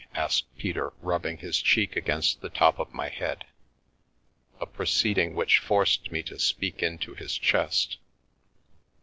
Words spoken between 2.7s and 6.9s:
of my head, a proceeding which forced me to speak